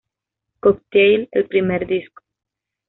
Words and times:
Cocktail, 0.61 1.29
el 1.31 1.47
primer 1.47 1.85
disco. 1.85 2.23